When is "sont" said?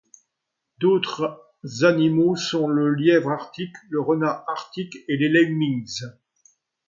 2.35-2.67